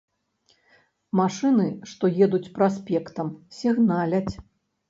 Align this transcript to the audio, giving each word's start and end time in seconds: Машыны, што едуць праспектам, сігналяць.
Машыны, 1.19 1.67
што 1.91 2.11
едуць 2.27 2.51
праспектам, 2.57 3.27
сігналяць. 3.59 4.29